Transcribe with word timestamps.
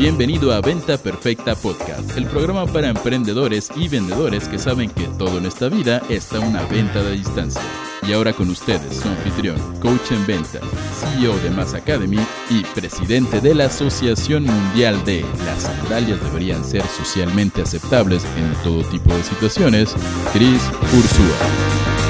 Bienvenido 0.00 0.54
a 0.54 0.62
Venta 0.62 0.96
Perfecta 0.96 1.54
Podcast, 1.54 2.16
el 2.16 2.24
programa 2.24 2.64
para 2.64 2.88
emprendedores 2.88 3.70
y 3.76 3.86
vendedores 3.86 4.48
que 4.48 4.58
saben 4.58 4.88
que 4.88 5.06
todo 5.18 5.36
en 5.36 5.44
esta 5.44 5.68
vida 5.68 6.00
está 6.08 6.40
una 6.40 6.64
venta 6.64 7.02
de 7.02 7.12
distancia. 7.12 7.60
Y 8.08 8.14
ahora 8.14 8.32
con 8.32 8.48
ustedes, 8.48 8.96
su 8.96 9.06
anfitrión, 9.06 9.58
coach 9.78 10.12
en 10.12 10.26
ventas, 10.26 10.62
CEO 10.94 11.36
de 11.40 11.50
Mass 11.50 11.74
Academy 11.74 12.16
y 12.48 12.62
presidente 12.74 13.42
de 13.42 13.54
la 13.54 13.66
Asociación 13.66 14.44
Mundial 14.44 15.04
de 15.04 15.22
Las 15.44 15.64
sandalias 15.64 16.18
deberían 16.24 16.64
ser 16.64 16.82
socialmente 16.86 17.60
aceptables 17.60 18.24
en 18.38 18.54
todo 18.64 18.82
tipo 18.84 19.12
de 19.12 19.22
situaciones, 19.22 19.94
Chris 20.32 20.62
Ursúa. 20.96 22.09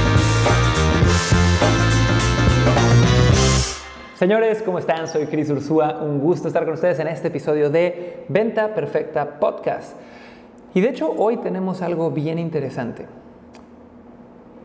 Señores, 4.21 4.61
¿cómo 4.61 4.79
están? 4.79 5.09
Soy 5.09 5.25
Cris 5.25 5.49
Ursúa. 5.49 6.03
Un 6.03 6.21
gusto 6.21 6.49
estar 6.49 6.67
con 6.67 6.75
ustedes 6.75 6.99
en 6.99 7.09
este 7.09 7.29
episodio 7.29 7.71
de 7.71 8.27
Venta 8.29 8.75
Perfecta 8.75 9.41
Podcast. 9.41 9.97
Y 10.75 10.83
de 10.83 10.91
hecho, 10.91 11.11
hoy 11.17 11.39
tenemos 11.39 11.81
algo 11.81 12.11
bien 12.11 12.39
interesante. 12.39 13.07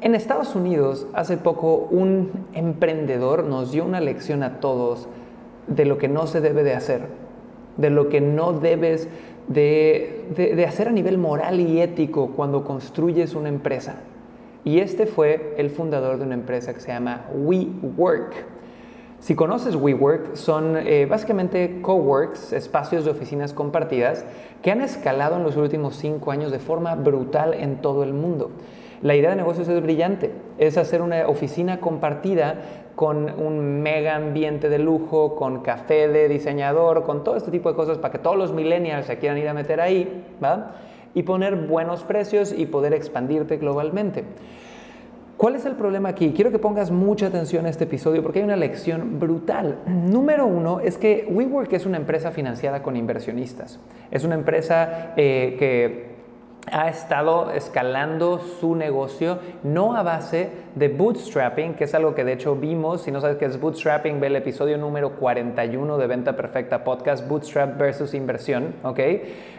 En 0.02 0.14
Estados 0.14 0.56
Unidos, 0.56 1.08
hace 1.14 1.38
poco, 1.38 1.88
un 1.90 2.48
emprendedor 2.52 3.46
nos 3.46 3.72
dio 3.72 3.86
una 3.86 4.02
lección 4.02 4.44
a 4.44 4.60
todos 4.60 5.08
de 5.68 5.86
lo 5.86 5.98
que 5.98 6.10
no 6.10 6.28
se 6.28 6.42
debe 6.42 6.66
de 6.66 6.74
hacer, 6.74 7.04
de 7.78 7.92
lo 7.92 8.10
que 8.10 8.20
no 8.20 8.52
debes 8.52 9.08
de, 9.48 10.26
de 10.36 10.66
hacer 10.66 10.90
a 10.90 10.92
nivel 10.92 11.18
moral 11.18 11.62
y 11.62 11.80
ético 11.80 12.32
cuando 12.36 12.66
construyes 12.66 13.36
una 13.36 13.48
empresa. 13.48 14.02
Y 14.66 14.80
este 14.80 15.06
fue 15.06 15.54
el 15.58 15.70
fundador 15.70 16.18
de 16.18 16.26
una 16.26 16.34
empresa 16.34 16.74
que 16.74 16.82
se 16.82 16.90
llama 16.90 17.28
WeWork. 17.34 18.55
Si 19.20 19.34
conoces 19.34 19.76
WeWork, 19.76 20.36
son 20.36 20.78
eh, 20.78 21.08
básicamente 21.08 21.82
coworks, 21.82 22.54
espacios 22.54 23.06
de 23.06 23.12
oficinas 23.12 23.54
compartidas, 23.54 24.26
que 24.62 24.72
han 24.72 24.82
escalado 24.82 25.38
en 25.38 25.44
los 25.44 25.58
últimos 25.58 25.96
cinco 25.96 26.32
años 26.32 26.52
de 26.52 26.60
forma 26.60 26.96
brutal 26.96 27.54
en 27.54 27.82
todo 27.82 28.04
el 28.04 28.14
mundo. 28.14 28.52
La 29.02 29.16
idea 29.16 29.30
de 29.30 29.36
negocios 29.36 29.68
es 29.68 29.82
brillante, 29.82 30.32
es 30.58 30.78
hacer 30.78 31.02
una 31.02 31.28
oficina 31.28 31.80
compartida 31.80 32.56
con 32.96 33.30
un 33.40 33.82
mega 33.82 34.16
ambiente 34.16 34.70
de 34.70 34.80
lujo, 34.80 35.36
con 35.36 35.62
café 35.62 36.08
de 36.08 36.28
diseñador, 36.30 37.04
con 37.04 37.24
todo 37.24 37.36
este 37.36 37.52
tipo 37.52 37.70
de 37.70 37.76
cosas 37.76 37.98
para 37.98 38.12
que 38.12 38.20
todos 38.20 38.38
los 38.38 38.54
millennials 38.54 39.06
se 39.06 39.18
quieran 39.18 39.38
ir 39.38 39.50
a 39.50 39.54
meter 39.54 39.82
ahí, 39.82 40.24
¿va? 40.44 40.76
Y 41.14 41.24
poner 41.24 41.56
buenos 41.56 42.04
precios 42.04 42.54
y 42.56 42.66
poder 42.66 42.94
expandirte 42.94 43.58
globalmente. 43.58 44.24
¿Cuál 45.38 45.56
es 45.56 45.66
el 45.66 45.76
problema 45.76 46.10
aquí? 46.10 46.32
Quiero 46.34 46.50
que 46.50 46.60
pongas 46.60 46.92
mucha 46.92 47.28
atención 47.28 47.66
a 47.66 47.70
este 47.70 47.84
episodio 47.84 48.24
porque 48.24 48.40
hay 48.40 48.46
una 48.46 48.56
lección 48.56 49.20
brutal. 49.20 49.80
Número 49.86 50.46
uno 50.46 50.80
es 50.80 50.98
que 50.98 51.28
WeWork 51.30 51.74
es 51.74 51.86
una 51.86 51.98
empresa 51.98 52.32
financiada 52.32 52.82
con 52.82 52.96
inversionistas. 52.96 53.80
Es 54.12 54.24
una 54.24 54.36
empresa 54.36 55.14
eh, 55.18 55.58
que 55.60 56.15
ha 56.72 56.90
estado 56.90 57.52
escalando 57.52 58.40
su 58.40 58.76
negocio 58.76 59.40
no 59.64 59.96
a 59.96 60.04
base 60.04 60.50
de 60.76 60.90
bootstrapping, 60.90 61.76
que 61.76 61.86
es 61.86 61.96
algo 61.96 62.16
que 62.16 62.24
de 62.24 62.34
hecho 62.34 62.56
vimos, 62.56 63.04
si 63.04 63.12
no 63.12 63.22
sabes 63.22 63.38
qué 63.38 63.46
es 63.46 63.60
bootstrapping, 63.60 64.20
ve 64.20 64.28
el 64.28 64.36
episodio 64.36 64.78
número 64.78 65.12
41 65.16 65.98
de 65.98 66.08
Venta 66.08 66.36
Perfecta 66.36 66.84
Podcast, 66.84 67.28
Bootstrap 67.28 67.78
versus 67.78 68.14
inversión, 68.14 68.76
¿ok? 68.84 69.00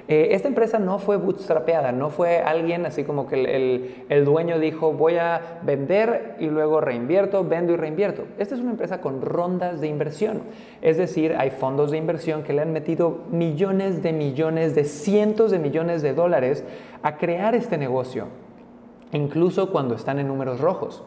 Eh, 0.08 0.28
esta 0.32 0.46
empresa 0.46 0.78
no 0.78 1.00
fue 1.00 1.16
bootstrapeada, 1.16 1.90
no 1.90 2.10
fue 2.10 2.38
alguien 2.38 2.86
así 2.86 3.02
como 3.02 3.26
que 3.26 3.42
el, 3.42 4.04
el, 4.08 4.24
dueño 4.24 4.60
dijo 4.60 4.92
voy 4.92 5.16
a 5.16 5.58
vender 5.62 6.36
y 6.38 6.46
luego 6.46 6.80
reinvierto, 6.80 7.42
vendo 7.42 7.72
y 7.72 7.76
reinvierto. 7.76 8.24
Esta 8.38 8.54
es 8.54 8.60
una 8.60 8.70
empresa 8.70 9.00
con 9.00 9.20
rondas 9.20 9.80
de 9.80 9.88
inversión, 9.88 10.42
es 10.80 10.96
decir, 10.96 11.34
hay 11.36 11.50
fondos 11.50 11.90
de 11.90 11.98
inversión 11.98 12.44
que 12.44 12.52
le 12.52 12.62
han 12.62 12.72
metido 12.72 13.24
millones 13.32 14.02
de 14.02 14.12
millones, 14.12 14.76
de 14.76 14.84
cientos 14.84 15.50
de 15.50 15.58
millones 15.58 16.02
de 16.02 16.14
dólares 16.14 16.62
a 17.02 17.16
crear 17.16 17.54
este 17.54 17.78
negocio, 17.78 18.26
incluso 19.12 19.70
cuando 19.70 19.94
están 19.94 20.18
en 20.18 20.28
números 20.28 20.60
rojos. 20.60 21.02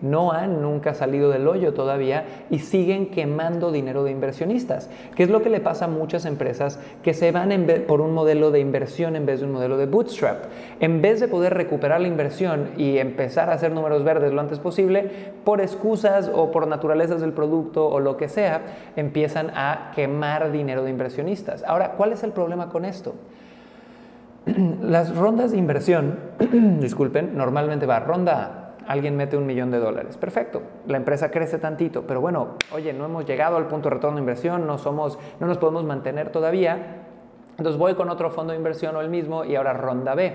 No 0.00 0.32
han 0.32 0.62
nunca 0.62 0.94
salido 0.94 1.30
del 1.30 1.46
hoyo 1.46 1.74
todavía 1.74 2.24
y 2.48 2.60
siguen 2.60 3.10
quemando 3.10 3.70
dinero 3.70 4.02
de 4.02 4.10
inversionistas, 4.10 4.88
que 5.14 5.24
es 5.24 5.30
lo 5.30 5.42
que 5.42 5.50
le 5.50 5.60
pasa 5.60 5.84
a 5.84 5.88
muchas 5.88 6.24
empresas 6.24 6.80
que 7.02 7.12
se 7.12 7.32
van 7.32 7.46
por 7.86 8.00
un 8.00 8.14
modelo 8.14 8.50
de 8.50 8.60
inversión 8.60 9.14
en 9.14 9.26
vez 9.26 9.40
de 9.40 9.46
un 9.46 9.52
modelo 9.52 9.76
de 9.76 9.86
bootstrap. 9.86 10.44
En 10.80 11.02
vez 11.02 11.20
de 11.20 11.28
poder 11.28 11.52
recuperar 11.52 12.00
la 12.00 12.08
inversión 12.08 12.70
y 12.78 12.96
empezar 12.96 13.50
a 13.50 13.54
hacer 13.54 13.72
números 13.72 14.04
verdes 14.04 14.32
lo 14.32 14.40
antes 14.40 14.58
posible, 14.58 15.10
por 15.44 15.60
excusas 15.60 16.30
o 16.32 16.50
por 16.50 16.66
naturalezas 16.66 17.20
del 17.20 17.32
producto 17.32 17.86
o 17.86 18.00
lo 18.00 18.16
que 18.16 18.28
sea, 18.28 18.62
empiezan 18.96 19.50
a 19.54 19.92
quemar 19.94 20.50
dinero 20.50 20.82
de 20.82 20.90
inversionistas. 20.90 21.62
Ahora, 21.64 21.92
¿cuál 21.92 22.12
es 22.12 22.22
el 22.22 22.32
problema 22.32 22.70
con 22.70 22.86
esto? 22.86 23.14
Las 24.80 25.14
rondas 25.16 25.50
de 25.50 25.58
inversión, 25.58 26.18
disculpen, 26.80 27.36
normalmente 27.36 27.84
va 27.86 27.98
ronda 28.00 28.74
A, 28.86 28.92
alguien 28.92 29.16
mete 29.16 29.36
un 29.36 29.44
millón 29.44 29.70
de 29.70 29.78
dólares. 29.78 30.16
Perfecto, 30.16 30.62
la 30.86 30.96
empresa 30.96 31.30
crece 31.30 31.58
tantito, 31.58 32.06
pero 32.06 32.20
bueno, 32.20 32.54
oye, 32.72 32.92
no 32.92 33.06
hemos 33.06 33.26
llegado 33.26 33.56
al 33.56 33.66
punto 33.66 33.88
de 33.88 33.96
retorno 33.96 34.16
de 34.16 34.20
inversión, 34.20 34.66
no, 34.66 34.78
somos, 34.78 35.18
no 35.40 35.46
nos 35.46 35.58
podemos 35.58 35.84
mantener 35.84 36.30
todavía. 36.30 37.02
Entonces 37.58 37.78
voy 37.78 37.94
con 37.94 38.08
otro 38.08 38.30
fondo 38.30 38.52
de 38.52 38.58
inversión 38.58 38.94
o 38.96 39.00
el 39.00 39.08
mismo 39.08 39.44
y 39.44 39.56
ahora 39.56 39.72
ronda 39.72 40.14
B. 40.14 40.32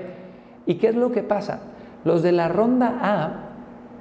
¿Y 0.65 0.75
qué 0.75 0.87
es 0.87 0.95
lo 0.95 1.11
que 1.11 1.23
pasa? 1.23 1.61
Los 2.03 2.23
de 2.23 2.31
la 2.31 2.49
ronda 2.49 2.97
A 3.01 3.51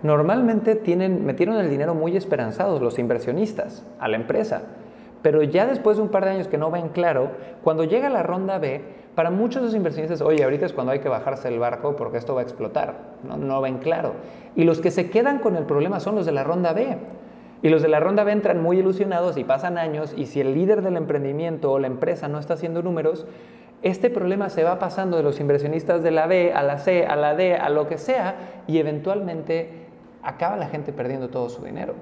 normalmente 0.03 0.75
tienen, 0.75 1.25
metieron 1.25 1.57
el 1.57 1.71
dinero 1.71 1.95
muy 1.95 2.17
esperanzados, 2.17 2.81
los 2.81 2.99
inversionistas, 2.99 3.85
a 4.01 4.09
la 4.09 4.17
empresa. 4.17 4.63
Pero 5.23 5.43
ya 5.43 5.67
después 5.67 5.97
de 5.97 6.03
un 6.03 6.09
par 6.09 6.25
de 6.25 6.31
años 6.31 6.49
que 6.49 6.59
no 6.59 6.71
ven 6.71 6.89
claro, 6.89 7.31
cuando 7.63 7.85
llega 7.85 8.09
la 8.09 8.23
ronda 8.23 8.59
B, 8.59 8.81
para 9.15 9.31
muchos 9.31 9.63
de 9.63 9.67
los 9.67 9.75
inversionistas, 9.75 10.21
oye, 10.23 10.45
ahorita 10.45 10.67
es 10.67 10.73
cuando 10.73 10.93
hay 10.93 11.01
que 11.01 11.09
bajarse 11.09 11.49
el 11.49 11.59
barco 11.59 11.97
porque 11.97 12.19
esto 12.19 12.35
va 12.35 12.41
a 12.41 12.45
explotar, 12.45 12.95
no, 13.25 13.37
no 13.37 13.61
ven 13.61 13.79
claro. 13.79 14.15
Y 14.57 14.65
los 14.65 14.81
que 14.81 14.91
se 14.91 15.11
quedan 15.11 15.41
con 15.41 15.57
el 15.57 15.65
problema 15.65 16.01
son 16.01 16.15
los 16.15 16.27
de 16.27 16.33
la 16.33 16.45
ronda 16.45 16.73
B. 16.73 16.97
Y 17.63 17.69
los 17.69 17.83
de 17.83 17.89
la 17.89 18.01
ronda 18.01 18.25
B 18.25 18.33
entran 18.33 18.63
muy 18.63 18.79
ilusionados 18.79 19.37
y 19.37 19.45
pasan 19.45 19.77
años 19.77 20.15
y 20.17 20.27
si 20.27 20.41
el 20.41 20.55
líder 20.55 20.81
del 20.81 20.97
emprendimiento 20.97 21.73
o 21.73 21.79
la 21.79 21.89
empresa 21.89 22.27
no 22.29 22.39
está 22.39 22.55
haciendo 22.55 22.83
números, 22.83 23.27
este 23.83 24.09
problema 24.11 24.49
se 24.49 24.65
va 24.65 24.79
pasando 24.79 25.19
de 25.19 25.23
los 25.23 25.41
inversionistas 25.41 26.03
de 26.03 26.11
la 26.11 26.27
B 26.27 26.53
a 26.55 26.63
la 26.63 26.79
C, 26.79 27.05
a 27.05 27.17
la 27.17 27.35
D, 27.35 27.55
a 27.55 27.69
lo 27.69 27.89
que 27.89 27.99
sea 27.99 28.63
y 28.67 28.79
eventualmente 28.79 29.87
acaba 30.23 30.57
la 30.57 30.69
gente 30.69 30.93
perdiendo 30.93 31.29
todo 31.29 31.51
su 31.51 31.63
dinero. 31.63 31.95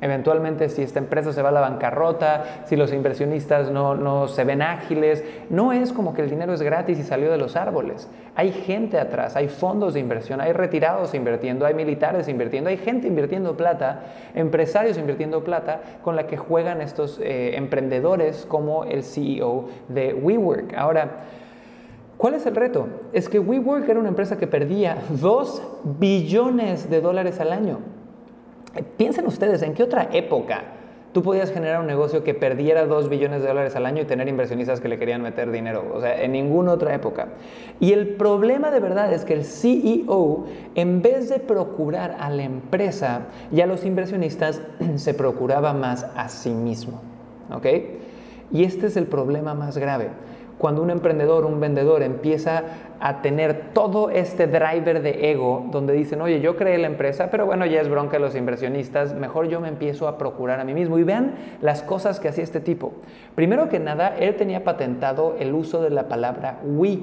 Eventualmente, 0.00 0.68
si 0.70 0.82
esta 0.82 0.98
empresa 0.98 1.32
se 1.32 1.42
va 1.42 1.50
a 1.50 1.52
la 1.52 1.60
bancarrota, 1.60 2.62
si 2.64 2.76
los 2.76 2.92
inversionistas 2.92 3.70
no, 3.70 3.94
no, 3.94 4.28
se 4.28 4.44
ven 4.44 4.62
ágiles, 4.62 5.22
no 5.50 5.72
es 5.72 5.92
como 5.92 6.14
que 6.14 6.22
el 6.22 6.30
dinero 6.30 6.54
es 6.54 6.62
gratis 6.62 6.98
y 6.98 7.02
salió 7.02 7.30
de 7.30 7.36
los 7.36 7.56
árboles. 7.56 8.08
Hay 8.34 8.52
gente 8.52 8.98
atrás, 8.98 9.36
hay 9.36 9.48
fondos 9.48 9.94
de 9.94 10.00
inversión, 10.00 10.40
hay 10.40 10.52
retirados 10.52 11.14
invirtiendo, 11.14 11.66
hay 11.66 11.74
militares 11.74 12.28
invirtiendo, 12.28 12.70
hay 12.70 12.78
gente 12.78 13.08
invirtiendo 13.08 13.56
plata, 13.56 14.00
empresarios 14.34 14.96
invirtiendo 14.96 15.44
plata 15.44 15.80
con 16.02 16.16
la 16.16 16.26
que 16.26 16.38
juegan 16.38 16.80
estos 16.80 17.20
eh, 17.22 17.56
emprendedores 17.56 18.46
como 18.46 18.84
el 18.84 19.02
CEO 19.02 19.68
de 19.88 20.14
WeWork. 20.14 20.74
Ahora, 20.76 21.08
¿Cuál 22.20 22.34
es 22.34 22.44
el 22.44 22.54
reto? 22.54 22.86
Es 23.14 23.30
que 23.30 23.38
WeWork 23.38 23.88
era 23.88 23.98
una 23.98 24.10
empresa 24.10 24.36
que 24.36 24.46
perdía 24.46 24.98
2 25.08 25.62
billones 25.98 26.90
de 26.90 27.00
dólares 27.00 27.40
al 27.40 27.50
año. 27.50 27.78
Piensen 28.96 29.26
ustedes, 29.26 29.62
¿en 29.62 29.74
qué 29.74 29.82
otra 29.82 30.08
época 30.12 30.62
tú 31.12 31.24
podías 31.24 31.50
generar 31.50 31.80
un 31.80 31.88
negocio 31.88 32.22
que 32.22 32.34
perdiera 32.34 32.86
2 32.86 33.08
billones 33.08 33.42
de 33.42 33.48
dólares 33.48 33.74
al 33.74 33.84
año 33.84 34.02
y 34.02 34.04
tener 34.04 34.28
inversionistas 34.28 34.80
que 34.80 34.88
le 34.88 34.98
querían 34.98 35.22
meter 35.22 35.50
dinero? 35.50 35.92
O 35.92 36.00
sea, 36.00 36.22
en 36.22 36.32
ninguna 36.32 36.72
otra 36.72 36.94
época. 36.94 37.28
Y 37.80 37.92
el 37.92 38.10
problema 38.10 38.70
de 38.70 38.78
verdad 38.78 39.12
es 39.12 39.24
que 39.24 39.34
el 39.34 39.44
CEO, 39.44 40.46
en 40.76 41.02
vez 41.02 41.28
de 41.28 41.40
procurar 41.40 42.16
a 42.20 42.30
la 42.30 42.44
empresa 42.44 43.22
y 43.50 43.60
a 43.60 43.66
los 43.66 43.84
inversionistas, 43.84 44.62
se 44.96 45.14
procuraba 45.14 45.72
más 45.72 46.06
a 46.14 46.28
sí 46.28 46.50
mismo. 46.50 47.00
¿Ok? 47.52 47.66
Y 48.52 48.64
este 48.64 48.86
es 48.86 48.96
el 48.96 49.06
problema 49.06 49.54
más 49.54 49.78
grave 49.78 50.10
cuando 50.60 50.82
un 50.82 50.90
emprendedor, 50.90 51.46
un 51.46 51.58
vendedor 51.58 52.02
empieza 52.02 52.62
a 53.00 53.22
tener 53.22 53.72
todo 53.72 54.10
este 54.10 54.46
driver 54.46 55.00
de 55.00 55.30
ego 55.30 55.66
donde 55.72 55.94
dicen, 55.94 56.20
oye, 56.20 56.42
yo 56.42 56.54
creé 56.56 56.76
la 56.76 56.86
empresa, 56.86 57.30
pero 57.30 57.46
bueno, 57.46 57.64
ya 57.64 57.80
es 57.80 57.88
bronca 57.88 58.18
de 58.18 58.20
los 58.20 58.36
inversionistas, 58.36 59.14
mejor 59.14 59.48
yo 59.48 59.58
me 59.62 59.68
empiezo 59.68 60.06
a 60.06 60.18
procurar 60.18 60.60
a 60.60 60.64
mí 60.64 60.74
mismo. 60.74 60.98
Y 60.98 61.02
vean 61.02 61.32
las 61.62 61.82
cosas 61.82 62.20
que 62.20 62.28
hacía 62.28 62.44
este 62.44 62.60
tipo. 62.60 62.92
Primero 63.34 63.70
que 63.70 63.80
nada, 63.80 64.14
él 64.18 64.36
tenía 64.36 64.62
patentado 64.62 65.34
el 65.40 65.54
uso 65.54 65.80
de 65.80 65.88
la 65.88 66.08
palabra 66.08 66.60
we. 66.62 66.98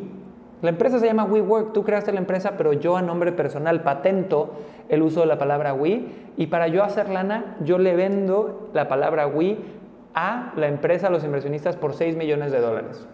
La 0.62 0.70
empresa 0.70 1.00
se 1.00 1.08
llama 1.08 1.26
WeWork, 1.26 1.74
tú 1.74 1.84
creaste 1.84 2.12
la 2.12 2.20
empresa, 2.20 2.54
pero 2.58 2.74
yo 2.74 2.96
a 2.96 3.02
nombre 3.02 3.32
personal 3.32 3.82
patento 3.82 4.54
el 4.88 5.02
uso 5.02 5.22
de 5.22 5.26
la 5.26 5.40
palabra 5.40 5.74
we 5.74 6.04
y 6.38 6.48
para 6.48 6.68
yo 6.68 6.84
hacer 6.84 7.10
lana, 7.10 7.58
yo 7.64 7.80
le 7.80 7.96
vendo 7.96 8.70
la 8.74 8.88
palabra 8.88 9.26
we 9.26 9.58
a 10.14 10.54
la 10.56 10.68
empresa, 10.68 11.08
a 11.08 11.10
los 11.10 11.24
inversionistas 11.24 11.76
por 11.76 11.94
6 11.94 12.16
millones 12.16 12.52
de 12.52 12.60
dólares. 12.60 13.08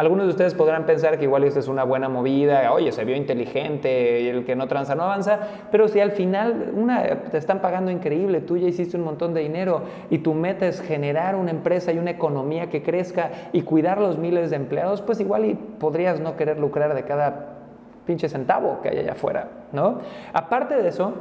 Algunos 0.00 0.24
de 0.24 0.30
ustedes 0.30 0.54
podrán 0.54 0.86
pensar 0.86 1.18
que 1.18 1.24
igual 1.24 1.44
esto 1.44 1.60
es 1.60 1.68
una 1.68 1.84
buena 1.84 2.08
movida, 2.08 2.72
oye, 2.72 2.90
se 2.90 3.04
vio 3.04 3.14
inteligente 3.16 4.30
el 4.30 4.46
que 4.46 4.56
no 4.56 4.66
transa 4.66 4.94
no 4.94 5.02
avanza, 5.02 5.40
pero 5.70 5.88
si 5.88 6.00
al 6.00 6.12
final 6.12 6.72
una, 6.74 7.04
te 7.30 7.36
están 7.36 7.60
pagando 7.60 7.90
increíble, 7.90 8.40
tú 8.40 8.56
ya 8.56 8.66
hiciste 8.66 8.96
un 8.96 9.04
montón 9.04 9.34
de 9.34 9.42
dinero 9.42 9.82
y 10.08 10.20
tu 10.20 10.32
meta 10.32 10.66
es 10.66 10.80
generar 10.80 11.36
una 11.36 11.50
empresa 11.50 11.92
y 11.92 11.98
una 11.98 12.12
economía 12.12 12.70
que 12.70 12.82
crezca 12.82 13.30
y 13.52 13.60
cuidar 13.60 14.00
los 14.00 14.16
miles 14.16 14.48
de 14.48 14.56
empleados, 14.56 15.02
pues 15.02 15.20
igual 15.20 15.44
y 15.44 15.52
podrías 15.52 16.18
no 16.18 16.34
querer 16.34 16.58
lucrar 16.58 16.94
de 16.94 17.02
cada 17.02 17.58
pinche 18.06 18.30
centavo 18.30 18.80
que 18.80 18.88
hay 18.88 19.00
allá 19.00 19.12
afuera, 19.12 19.48
¿no? 19.72 19.98
Aparte 20.32 20.80
de 20.80 20.88
eso, 20.88 21.12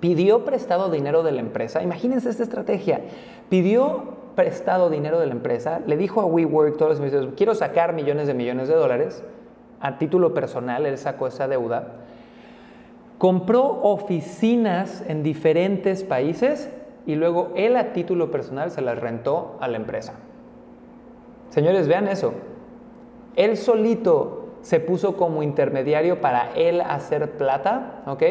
pidió 0.00 0.44
prestado 0.44 0.90
dinero 0.90 1.22
de 1.22 1.32
la 1.32 1.40
empresa. 1.40 1.82
Imagínense 1.82 2.28
esta 2.28 2.42
estrategia. 2.42 3.00
Pidió 3.48 4.23
prestado 4.34 4.90
dinero 4.90 5.20
de 5.20 5.26
la 5.26 5.32
empresa, 5.32 5.80
le 5.86 5.96
dijo 5.96 6.20
a 6.20 6.26
WeWork 6.26 6.76
todos 6.76 6.92
los 6.92 7.00
meses, 7.00 7.26
quiero 7.36 7.54
sacar 7.54 7.92
millones 7.92 8.26
de 8.26 8.34
millones 8.34 8.68
de 8.68 8.74
dólares, 8.74 9.22
a 9.80 9.98
título 9.98 10.34
personal, 10.34 10.86
él 10.86 10.98
sacó 10.98 11.26
esa 11.26 11.46
deuda, 11.46 11.88
compró 13.18 13.80
oficinas 13.82 15.04
en 15.08 15.22
diferentes 15.22 16.04
países 16.04 16.70
y 17.06 17.16
luego 17.16 17.52
él 17.54 17.76
a 17.76 17.92
título 17.92 18.30
personal 18.30 18.70
se 18.70 18.80
las 18.80 18.98
rentó 18.98 19.56
a 19.60 19.68
la 19.68 19.76
empresa. 19.76 20.14
Señores, 21.50 21.86
vean 21.86 22.08
eso. 22.08 22.32
Él 23.36 23.56
solito 23.56 24.44
se 24.62 24.80
puso 24.80 25.16
como 25.16 25.42
intermediario 25.42 26.20
para 26.20 26.52
él 26.54 26.80
hacer 26.80 27.32
plata, 27.32 28.02
¿ok? 28.06 28.22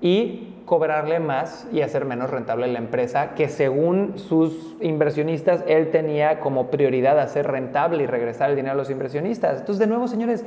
Y 0.00 0.54
cobrarle 0.70 1.18
más 1.18 1.66
y 1.72 1.80
hacer 1.80 2.04
menos 2.04 2.30
rentable 2.30 2.68
la 2.68 2.78
empresa, 2.78 3.34
que 3.34 3.48
según 3.48 4.20
sus 4.20 4.76
inversionistas 4.80 5.64
él 5.66 5.90
tenía 5.90 6.38
como 6.38 6.70
prioridad 6.70 7.18
hacer 7.18 7.48
rentable 7.48 8.04
y 8.04 8.06
regresar 8.06 8.50
el 8.50 8.56
dinero 8.56 8.74
a 8.74 8.76
los 8.76 8.88
inversionistas. 8.88 9.58
Entonces, 9.58 9.80
de 9.80 9.88
nuevo, 9.88 10.06
señores, 10.06 10.44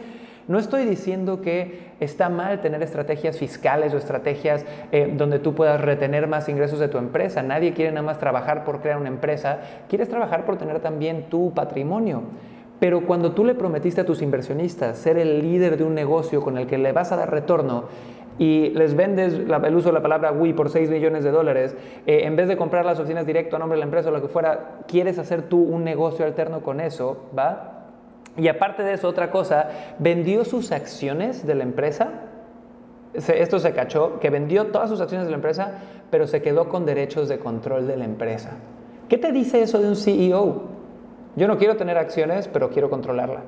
no 0.48 0.60
estoy 0.60 0.86
diciendo 0.86 1.42
que 1.42 1.90
está 2.00 2.30
mal 2.30 2.62
tener 2.62 2.82
estrategias 2.82 3.38
fiscales 3.38 3.94
o 3.94 3.98
estrategias 3.98 4.66
eh, 4.94 5.14
donde 5.14 5.40
tú 5.40 5.56
puedas 5.56 5.82
retener 5.82 6.26
más 6.28 6.48
ingresos 6.48 6.80
de 6.80 6.88
tu 6.88 7.00
empresa. 7.00 7.44
Nadie 7.44 7.74
quiere 7.74 7.92
nada 7.92 8.04
más 8.04 8.18
trabajar 8.18 8.64
por 8.64 8.80
crear 8.80 8.98
una 8.98 9.10
empresa, 9.10 9.60
quieres 9.90 10.08
trabajar 10.08 10.46
por 10.46 10.56
tener 10.56 10.80
también 10.80 11.24
tu 11.24 11.54
patrimonio. 11.54 12.24
Pero 12.80 13.06
cuando 13.06 13.34
tú 13.34 13.44
le 13.44 13.56
prometiste 13.56 14.00
a 14.00 14.06
tus 14.06 14.22
inversionistas 14.22 14.98
ser 14.98 15.18
el 15.18 15.42
líder 15.42 15.78
de 15.78 15.84
un 15.84 15.94
negocio 15.94 16.42
con 16.42 16.58
el 16.58 16.66
que 16.66 16.78
le 16.78 16.94
vas 16.94 17.12
a 17.12 17.18
dar 17.18 17.30
retorno, 17.30 17.86
y 18.40 18.70
les 18.72 18.96
vendes 18.96 19.34
el 19.34 19.76
uso 19.76 19.90
de 19.90 19.94
la 19.94 20.02
palabra 20.02 20.32
Wii 20.32 20.54
por 20.54 20.70
6 20.70 20.90
millones 20.90 21.24
de 21.24 21.32
dólares, 21.32 21.76
eh, 22.06 22.22
en 22.24 22.36
vez 22.36 22.48
de 22.48 22.58
comprar 22.58 22.86
las 22.86 23.00
oficinas 23.00 23.26
directo 23.26 23.56
a 23.56 23.60
nombre 23.60 23.76
de 23.76 23.80
la 23.80 23.86
empresa 23.86 24.10
o 24.10 24.12
lo 24.12 24.22
que 24.22 24.28
fuera, 24.28 24.80
quieres 24.88 25.20
hacer 25.20 25.44
tú 25.44 25.62
un 25.62 25.84
negocio 25.84 26.26
alterno 26.26 26.62
con 26.62 26.80
eso, 26.80 27.26
¿va? 27.38 27.84
Y 28.36 28.48
aparte 28.48 28.84
de 28.84 28.94
eso, 28.94 29.08
otra 29.08 29.30
cosa, 29.30 29.70
vendió 30.00 30.44
sus 30.44 30.72
acciones 30.72 31.46
de 31.46 31.56
la 31.56 31.64
empresa. 31.64 32.10
Esto 33.14 33.60
se 33.60 33.74
cachó, 33.74 34.20
que 34.20 34.32
vendió 34.32 34.68
todas 34.68 34.90
sus 34.90 35.00
acciones 35.00 35.28
de 35.28 35.32
la 35.32 35.38
empresa, 35.38 35.74
pero 36.10 36.26
se 36.26 36.42
quedó 36.42 36.68
con 36.68 36.86
derechos 36.86 37.30
de 37.30 37.38
control 37.38 37.86
de 37.86 37.98
la 37.98 38.06
empresa. 38.06 38.52
¿Qué 39.08 39.20
te 39.20 39.32
dice 39.32 39.62
eso 39.62 39.80
de 39.80 39.88
un 39.88 39.96
CEO? 39.96 40.64
Yo 41.36 41.48
no 41.48 41.60
quiero 41.60 41.78
tener 41.78 42.00
acciones, 42.00 42.48
pero 42.48 42.72
quiero 42.72 42.90
controlarla. 42.90 43.42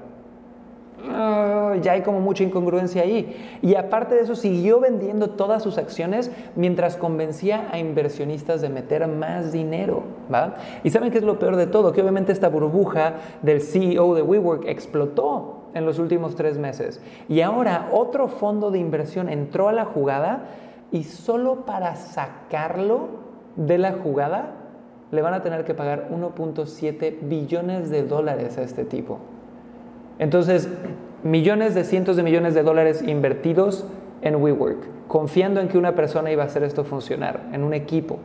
Ah, 1.10 1.75
ya 1.81 1.94
hay 1.94 2.02
como 2.02 2.19
mucha 2.19 2.44
incongruencia 2.44 3.02
ahí. 3.02 3.57
Y 3.62 3.75
aparte 3.75 4.16
de 4.16 4.22
eso, 4.22 4.36
siguió 4.36 4.80
vendiendo 4.80 5.31
todas 5.31 5.63
sus 5.63 5.78
acciones 5.78 6.31
mientras 6.56 6.98
convencía 6.98 7.68
a 7.72 7.80
inversionistas 7.80 8.62
de 8.62 8.69
meter 8.69 9.07
más 9.07 9.52
dinero. 9.52 10.04
¿va? 10.34 10.56
Y 10.84 10.90
saben 10.90 11.12
qué 11.12 11.18
es 11.18 11.24
lo 11.24 11.40
peor 11.40 11.56
de 11.56 11.68
todo, 11.68 11.92
que 11.92 12.02
obviamente 12.02 12.31
esta 12.31 12.50
burbuja 12.50 13.16
del 13.42 13.62
CEO 13.62 14.16
de 14.16 14.22
WeWork 14.22 14.66
explotó 14.68 15.66
en 15.74 15.86
los 15.86 16.00
últimos 16.00 16.36
tres 16.36 16.57
meses. 16.57 17.02
Y 17.28 17.42
ahora 17.42 17.90
otro 17.92 18.28
fondo 18.28 18.72
de 18.72 18.80
inversión 18.80 19.30
entró 19.30 19.69
a 19.69 19.74
la 19.74 19.86
jugada 19.86 20.46
y 20.92 21.04
solo 21.04 21.66
para 21.66 21.96
sacarlo 21.96 23.10
de 23.56 23.78
la 23.78 23.94
jugada 23.94 24.54
le 25.12 25.22
van 25.22 25.34
a 25.34 25.42
tener 25.42 25.66
que 25.66 25.74
pagar 25.74 26.10
1.7 26.10 27.18
billones 27.22 27.90
de 27.90 28.04
dólares 28.04 28.57
a 28.57 28.63
este 28.63 28.86
tipo. 28.86 29.19
Entonces, 30.19 30.69
millones 31.23 31.75
de 31.75 31.83
cientos 31.83 32.15
de 32.15 32.23
millones 32.23 32.53
de 32.53 32.63
dólares 32.63 33.03
invertidos 33.06 33.85
en 34.21 34.38
WeWork, 34.38 35.07
confiando 35.07 35.59
en 35.59 35.67
que 35.67 35.77
una 35.77 35.94
persona 35.94 36.31
iba 36.31 36.44
a 36.44 36.45
hacer 36.47 36.63
esto 36.63 36.83
funcionar, 36.83 37.41
en 37.51 37.63
un 37.63 37.73
equipo. 37.73 38.19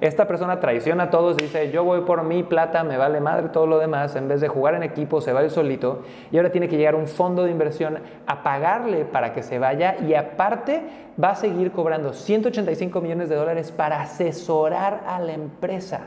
Esta 0.00 0.28
persona 0.28 0.60
traiciona 0.60 1.04
a 1.04 1.10
todos, 1.10 1.36
dice, 1.36 1.72
yo 1.72 1.82
voy 1.82 2.02
por 2.02 2.22
mi 2.22 2.44
plata, 2.44 2.84
me 2.84 2.96
vale 2.96 3.20
madre 3.20 3.48
todo 3.48 3.66
lo 3.66 3.78
demás, 3.78 4.14
en 4.14 4.28
vez 4.28 4.40
de 4.40 4.48
jugar 4.48 4.74
en 4.74 4.84
equipo, 4.84 5.20
se 5.20 5.32
va 5.32 5.40
el 5.40 5.50
solito, 5.50 6.02
y 6.30 6.36
ahora 6.36 6.52
tiene 6.52 6.68
que 6.68 6.76
llegar 6.76 6.94
un 6.94 7.08
fondo 7.08 7.44
de 7.44 7.50
inversión 7.50 7.98
a 8.26 8.42
pagarle 8.44 9.04
para 9.06 9.32
que 9.32 9.42
se 9.42 9.58
vaya, 9.58 9.96
y 10.06 10.14
aparte 10.14 10.82
va 11.22 11.30
a 11.30 11.34
seguir 11.34 11.72
cobrando 11.72 12.12
185 12.12 13.00
millones 13.00 13.28
de 13.28 13.34
dólares 13.34 13.72
para 13.72 14.02
asesorar 14.02 15.02
a 15.06 15.18
la 15.18 15.32
empresa. 15.32 16.02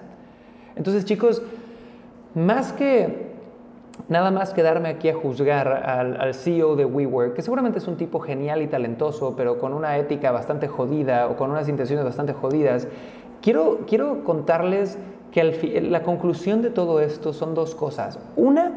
Entonces, 0.78 1.04
chicos, 1.04 1.42
más 2.34 2.72
que 2.72 3.31
nada 4.08 4.32
más 4.32 4.54
quedarme 4.54 4.90
aquí 4.90 5.10
a 5.10 5.14
juzgar 5.14 5.68
al, 5.68 6.34
CEO 6.34 6.76
de 6.76 6.86
WeWork, 6.86 7.34
que 7.34 7.42
seguramente 7.42 7.80
es 7.80 7.88
un 7.88 7.98
tipo 7.98 8.20
genial 8.20 8.62
y 8.62 8.68
talentoso, 8.68 9.36
pero 9.36 9.60
con 9.60 9.74
una 9.74 9.98
ética 9.98 10.32
bastante 10.32 10.68
jodida 10.68 11.28
o 11.28 11.38
con 11.38 11.52
unas 11.52 11.70
intenciones 11.70 12.06
bastante 12.06 12.34
jodidas, 12.34 12.88
quiero, 13.42 13.80
quiero 13.88 14.24
contarles 14.24 14.98
que 15.32 15.82
la 15.82 16.04
conclusión 16.04 16.62
de 16.62 16.70
todo 16.70 17.00
esto 17.00 17.34
son 17.34 17.54
dos 17.56 17.76
cosas. 17.76 18.20
Una, 18.36 18.74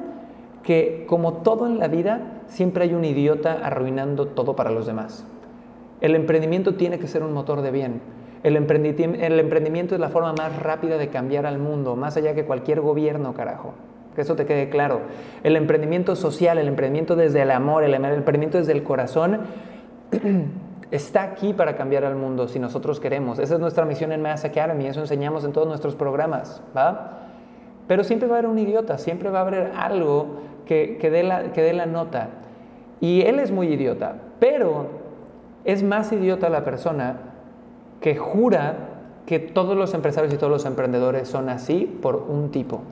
que 0.63 1.05
como 1.09 1.35
todo 1.35 1.67
en 1.67 1.79
la 1.79 1.89
vida, 1.89 2.43
siempre 2.47 2.85
hay 2.85 2.95
un 2.95 3.05
idiota 3.05 3.59
arruinando 3.63 4.29
todo 4.29 4.57
para 4.57 4.71
los 4.71 4.87
demás. 4.87 5.27
El 6.01 6.15
emprendimiento 6.15 6.75
tiene 6.75 6.99
que 6.99 7.09
ser 7.09 7.23
un 7.23 7.33
motor 7.33 7.61
de 7.63 7.71
bien. 7.71 8.01
El, 8.43 8.57
el 8.57 9.39
emprendimiento 9.41 9.95
es 9.95 10.01
la 10.01 10.11
forma 10.11 10.33
más 10.33 10.57
rápida 10.61 10.97
de 10.99 11.09
cambiar 11.09 11.47
al 11.47 11.59
mundo, 11.59 11.97
más 11.97 12.17
allá 12.17 12.35
que 12.35 12.45
cualquier 12.45 12.81
gobierno, 12.81 13.35
carajo 13.35 13.75
que 14.15 14.21
eso 14.23 14.37
te 14.37 14.47
quede 14.47 14.69
claro. 14.69 15.01
El 15.43 15.57
emprendimiento 15.57 16.17
social, 16.17 16.59
el 16.59 16.69
emprendimiento 16.69 17.17
desde 17.17 17.43
el 17.43 17.51
amor, 17.51 17.85
el 17.85 17.95
emprendimiento 17.95 18.59
desde 18.59 18.73
el 18.73 18.83
corazón, 18.83 19.41
está 20.91 21.23
aquí 21.23 21.53
para 21.53 21.77
cambiar 21.77 22.05
al 22.05 22.15
mundo 22.15 22.49
si 22.49 22.59
nosotros 22.59 23.01
queremos. 23.01 23.39
Esa 23.39 23.55
es 23.55 23.61
nuestra 23.61 23.85
misión 23.85 24.13
en 24.13 24.23
Mass 24.23 24.45
Academy, 24.45 24.87
eso 24.87 25.01
enseñamos 25.01 25.45
en 25.45 25.53
todos 25.53 25.67
nuestros 25.67 25.97
programas, 25.97 26.63
¿va? 26.77 27.21
Pero 27.87 28.05
siempre 28.05 28.29
va 28.29 28.37
a 28.37 28.39
haber 28.39 28.51
un 28.51 28.59
idiota, 28.59 28.99
siempre 28.99 29.31
va 29.31 29.41
a 29.41 29.43
haber 29.43 29.73
algo 29.77 30.41
que, 30.67 30.97
que, 31.01 31.11
dé 31.11 31.23
la, 31.23 31.53
que 31.53 31.63
dé 31.63 31.73
la 31.73 31.87
nota. 31.87 32.29
Y 33.01 33.23
él 33.23 33.39
es 33.39 33.51
muy 33.51 33.69
idiota, 33.69 34.17
pero 34.39 34.87
es 35.65 35.83
más 35.83 36.13
idiota 36.13 36.49
la 36.49 36.65
persona 36.65 37.17
que 38.01 38.17
jura 38.17 38.77
que 39.27 39.39
todos 39.39 39.77
los 39.77 39.95
empresarios 39.95 40.33
y 40.33 40.37
todos 40.37 40.53
los 40.53 40.65
emprendedores 40.65 41.29
son 41.29 41.49
así 41.49 41.87
por 42.01 42.17
un 42.17 42.51
tipo. 42.51 42.83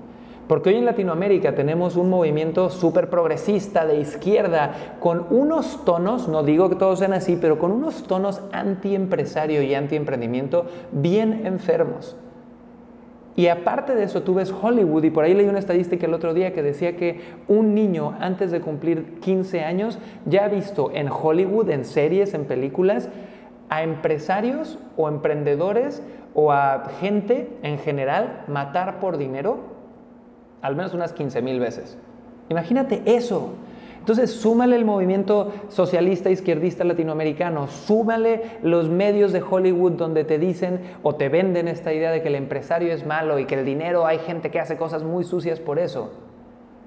Porque 0.48 0.70
hoy 0.70 0.76
en 0.76 0.84
Latinoamérica 0.84 1.54
tenemos 1.54 1.96
un 1.96 2.10
movimiento 2.10 2.68
súper 2.68 3.08
progresista 3.08 3.86
de 3.86 4.00
izquierda 4.00 4.96
con 5.00 5.26
unos 5.30 5.84
tonos, 5.84 6.28
no 6.28 6.42
digo 6.42 6.68
que 6.68 6.76
todos 6.76 6.98
sean 6.98 7.12
así, 7.12 7.38
pero 7.40 7.58
con 7.58 7.70
unos 7.70 8.02
tonos 8.02 8.42
anti-empresario 8.52 9.62
y 9.62 9.74
anti-emprendimiento 9.74 10.66
bien 10.90 11.46
enfermos. 11.46 12.16
Y 13.34 13.46
aparte 13.46 13.94
de 13.94 14.04
eso, 14.04 14.22
tú 14.22 14.34
ves 14.34 14.52
Hollywood, 14.52 15.04
y 15.04 15.10
por 15.10 15.24
ahí 15.24 15.32
leí 15.32 15.46
una 15.46 15.58
estadística 15.58 16.06
el 16.06 16.12
otro 16.12 16.34
día 16.34 16.52
que 16.52 16.62
decía 16.62 16.96
que 16.96 17.20
un 17.48 17.74
niño 17.74 18.14
antes 18.20 18.50
de 18.50 18.60
cumplir 18.60 19.20
15 19.20 19.62
años 19.62 19.98
ya 20.26 20.44
ha 20.44 20.48
visto 20.48 20.90
en 20.92 21.08
Hollywood, 21.08 21.70
en 21.70 21.86
series, 21.86 22.34
en 22.34 22.44
películas, 22.44 23.08
a 23.70 23.82
empresarios 23.82 24.78
o 24.98 25.08
emprendedores 25.08 26.02
o 26.34 26.52
a 26.52 26.90
gente 27.00 27.48
en 27.62 27.78
general 27.78 28.44
matar 28.48 29.00
por 29.00 29.16
dinero 29.16 29.71
al 30.62 30.76
menos 30.76 30.94
unas 30.94 31.12
15 31.12 31.42
mil 31.42 31.60
veces. 31.60 31.98
Imagínate 32.48 33.02
eso. 33.04 33.50
Entonces, 33.98 34.32
súmale 34.32 34.74
el 34.74 34.84
movimiento 34.84 35.52
socialista 35.68 36.28
izquierdista 36.28 36.82
latinoamericano, 36.82 37.68
súmale 37.68 38.58
los 38.62 38.88
medios 38.88 39.32
de 39.32 39.42
Hollywood 39.48 39.92
donde 39.92 40.24
te 40.24 40.40
dicen 40.40 40.80
o 41.04 41.14
te 41.14 41.28
venden 41.28 41.68
esta 41.68 41.92
idea 41.92 42.10
de 42.10 42.20
que 42.20 42.26
el 42.26 42.34
empresario 42.34 42.92
es 42.92 43.06
malo 43.06 43.38
y 43.38 43.44
que 43.44 43.54
el 43.54 43.64
dinero 43.64 44.04
hay 44.04 44.18
gente 44.18 44.50
que 44.50 44.58
hace 44.58 44.76
cosas 44.76 45.04
muy 45.04 45.22
sucias 45.22 45.60
por 45.60 45.78
eso. 45.78 46.10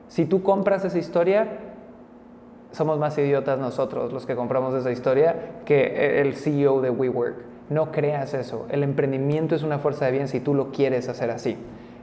Si 0.09 0.25
tú 0.25 0.43
compras 0.43 0.83
esa 0.83 0.97
historia, 0.97 1.47
somos 2.71 2.99
más 2.99 3.17
idiotas 3.17 3.59
nosotros 3.59 4.11
los 4.11 4.25
que 4.25 4.35
compramos 4.35 4.75
esa 4.75 4.91
historia 4.91 5.35
que 5.63 6.19
el 6.19 6.35
CEO 6.35 6.81
de 6.81 6.89
WeWork. 6.89 7.37
No 7.69 7.93
creas 7.93 8.33
eso. 8.33 8.67
El 8.69 8.83
emprendimiento 8.83 9.55
es 9.55 9.63
una 9.63 9.79
fuerza 9.79 10.05
de 10.05 10.11
bien 10.11 10.27
si 10.27 10.41
tú 10.41 10.53
lo 10.53 10.71
quieres 10.71 11.07
hacer 11.07 11.31
así, 11.31 11.55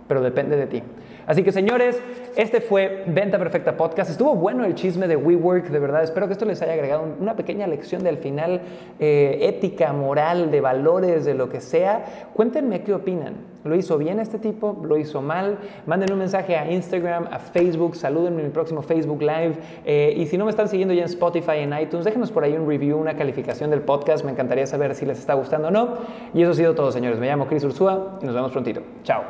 pero 0.08 0.22
depende 0.22 0.56
de 0.56 0.66
ti. 0.66 0.82
Así 1.26 1.42
que 1.42 1.52
señores, 1.52 2.00
este 2.36 2.60
fue 2.60 3.04
Venta 3.06 3.38
Perfecta 3.38 3.76
Podcast. 3.76 4.10
Estuvo 4.10 4.34
bueno 4.34 4.64
el 4.64 4.74
chisme 4.74 5.06
de 5.06 5.16
WeWork, 5.16 5.68
de 5.68 5.78
verdad. 5.78 6.02
Espero 6.02 6.26
que 6.26 6.32
esto 6.32 6.44
les 6.44 6.62
haya 6.62 6.72
agregado 6.72 7.04
una 7.20 7.36
pequeña 7.36 7.66
lección 7.66 8.02
del 8.02 8.18
final, 8.18 8.60
eh, 8.98 9.38
ética, 9.42 9.92
moral, 9.92 10.50
de 10.50 10.60
valores, 10.60 11.24
de 11.24 11.34
lo 11.34 11.48
que 11.48 11.60
sea. 11.60 12.30
Cuéntenme 12.34 12.82
qué 12.82 12.94
opinan. 12.94 13.52
¿Lo 13.64 13.76
hizo 13.76 13.96
bien 13.96 14.18
este 14.18 14.38
tipo? 14.38 14.80
¿Lo 14.84 14.96
hizo 14.96 15.22
mal? 15.22 15.58
Mándenme 15.86 16.14
un 16.14 16.18
mensaje 16.18 16.56
a 16.56 16.68
Instagram, 16.70 17.28
a 17.30 17.38
Facebook, 17.38 17.94
salúdenme 17.94 18.40
en 18.40 18.46
mi 18.46 18.52
próximo 18.52 18.82
Facebook 18.82 19.22
Live. 19.22 19.54
Eh, 19.84 20.14
y 20.16 20.26
si 20.26 20.36
no 20.36 20.44
me 20.44 20.50
están 20.50 20.68
siguiendo 20.68 20.94
ya 20.94 21.02
en 21.02 21.08
Spotify, 21.08 21.58
en 21.58 21.78
iTunes, 21.78 22.04
déjenos 22.04 22.32
por 22.32 22.42
ahí 22.42 22.54
un 22.54 22.66
review, 22.66 22.98
una 22.98 23.14
calificación 23.14 23.70
del 23.70 23.82
podcast. 23.82 24.24
Me 24.24 24.32
encantaría 24.32 24.66
saber 24.66 24.94
si 24.94 25.06
les 25.06 25.18
está 25.18 25.34
gustando 25.34 25.68
o 25.68 25.70
no. 25.70 25.94
Y 26.34 26.42
eso 26.42 26.50
ha 26.50 26.54
sido 26.54 26.74
todo, 26.74 26.90
señores. 26.90 27.20
Me 27.20 27.28
llamo 27.28 27.46
Chris 27.46 27.62
Ursúa 27.62 28.18
y 28.20 28.26
nos 28.26 28.34
vemos 28.34 28.50
prontito. 28.50 28.82
Chao. 29.04 29.22